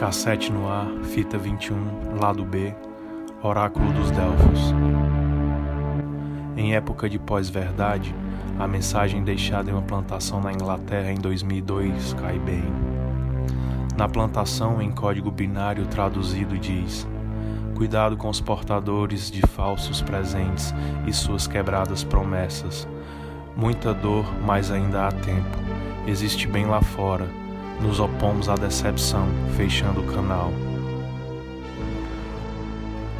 Cassete 0.00 0.50
no 0.50 0.66
ar, 0.66 0.86
fita 1.02 1.36
21, 1.36 2.18
lado 2.18 2.42
B, 2.42 2.74
Oráculo 3.42 3.92
dos 3.92 4.10
Delfos. 4.10 4.72
Em 6.56 6.74
época 6.74 7.06
de 7.06 7.18
pós-verdade, 7.18 8.14
a 8.58 8.66
mensagem 8.66 9.22
deixada 9.22 9.70
em 9.70 9.74
uma 9.74 9.82
plantação 9.82 10.40
na 10.40 10.54
Inglaterra 10.54 11.12
em 11.12 11.16
2002 11.16 12.14
cai 12.14 12.38
bem. 12.38 12.64
Na 13.94 14.08
plantação, 14.08 14.80
em 14.80 14.90
código 14.90 15.30
binário 15.30 15.84
traduzido, 15.84 16.56
diz: 16.56 17.06
Cuidado 17.76 18.16
com 18.16 18.30
os 18.30 18.40
portadores 18.40 19.30
de 19.30 19.42
falsos 19.42 20.00
presentes 20.00 20.72
e 21.06 21.12
suas 21.12 21.46
quebradas 21.46 22.02
promessas. 22.02 22.88
Muita 23.54 23.92
dor, 23.92 24.24
mas 24.46 24.70
ainda 24.70 25.08
há 25.08 25.12
tempo. 25.12 25.58
Existe 26.06 26.48
bem 26.48 26.64
lá 26.64 26.80
fora 26.80 27.39
nos 27.82 28.00
opomos 28.00 28.48
à 28.48 28.54
decepção, 28.54 29.28
fechando 29.56 30.00
o 30.00 30.12
canal. 30.12 30.52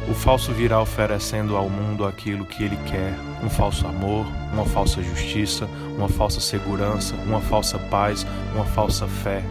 O 0.09 0.13
falso 0.13 0.51
virá 0.51 0.81
oferecendo 0.81 1.55
ao 1.55 1.69
mundo 1.69 2.05
aquilo 2.05 2.45
que 2.45 2.63
ele 2.63 2.77
quer: 2.85 3.13
um 3.43 3.49
falso 3.49 3.87
amor, 3.87 4.25
uma 4.51 4.65
falsa 4.65 5.01
justiça, 5.01 5.69
uma 5.95 6.09
falsa 6.09 6.39
segurança, 6.39 7.15
uma 7.25 7.39
falsa 7.39 7.79
paz, 7.79 8.25
uma 8.53 8.65
falsa 8.65 9.07
fé. 9.07 9.43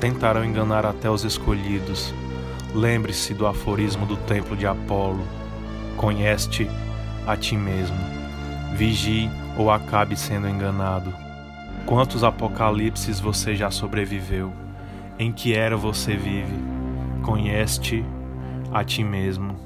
Tentarão 0.00 0.44
enganar 0.44 0.84
até 0.84 1.08
os 1.08 1.24
escolhidos. 1.24 2.12
Lembre-se 2.74 3.34
do 3.34 3.46
aforismo 3.46 4.04
do 4.04 4.16
templo 4.16 4.56
de 4.56 4.66
Apolo: 4.66 5.22
Conhece-te 5.96 6.68
a 7.26 7.36
ti 7.36 7.56
mesmo. 7.56 7.98
Vigie 8.74 9.30
ou 9.56 9.70
acabe 9.70 10.16
sendo 10.16 10.48
enganado. 10.48 11.29
Quantos 11.90 12.22
apocalipses 12.22 13.18
você 13.18 13.56
já 13.56 13.68
sobreviveu? 13.68 14.52
Em 15.18 15.32
que 15.32 15.54
era 15.54 15.76
você 15.76 16.14
vive? 16.14 16.54
Conhece-te 17.20 18.04
a 18.72 18.84
ti 18.84 19.02
mesmo. 19.02 19.56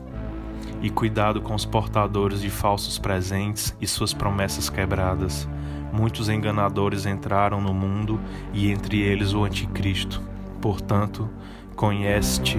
E 0.80 0.88
cuidado 0.88 1.42
com 1.42 1.54
os 1.54 1.66
portadores 1.66 2.40
de 2.40 2.48
falsos 2.48 2.98
presentes 2.98 3.76
e 3.78 3.86
suas 3.86 4.14
promessas 4.14 4.70
quebradas. 4.70 5.46
Muitos 5.92 6.30
enganadores 6.30 7.04
entraram 7.04 7.60
no 7.60 7.74
mundo 7.74 8.18
e 8.54 8.70
entre 8.70 9.02
eles 9.02 9.34
o 9.34 9.44
Anticristo. 9.44 10.22
Portanto, 10.62 11.28
conhece-te 11.76 12.58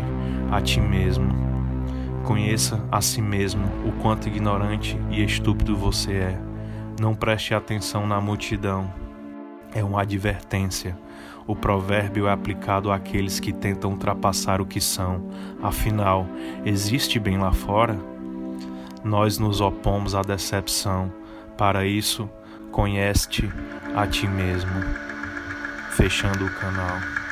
a 0.52 0.62
ti 0.62 0.80
mesmo. 0.80 1.34
Conheça 2.24 2.86
a 2.92 3.02
si 3.02 3.20
mesmo 3.20 3.66
o 3.84 3.92
quanto 3.94 4.28
ignorante 4.28 4.96
e 5.10 5.24
estúpido 5.24 5.76
você 5.76 6.14
é. 6.14 6.42
Não 7.00 7.16
preste 7.16 7.56
atenção 7.56 8.06
na 8.06 8.22
multidão 8.22 9.05
é 9.76 9.84
uma 9.84 10.02
advertência. 10.02 10.98
O 11.46 11.56
provérbio 11.56 12.28
é 12.28 12.32
aplicado 12.32 12.92
àqueles 12.92 13.40
que 13.40 13.54
tentam 13.54 13.92
ultrapassar 13.92 14.60
o 14.60 14.66
que 14.66 14.82
são. 14.82 15.30
Afinal, 15.62 16.26
existe 16.66 17.20
bem 17.20 17.38
lá 17.38 17.52
fora? 17.52 18.00
Nós 19.04 19.38
nos 19.38 19.62
opomos 19.62 20.16
à 20.16 20.22
decepção. 20.24 21.14
Para 21.56 21.86
isso, 21.86 22.28
conhece-te 22.72 23.52
a 23.96 24.08
ti 24.08 24.28
mesmo. 24.28 24.72
Fechando 25.92 26.46
o 26.46 26.50
canal. 26.56 27.25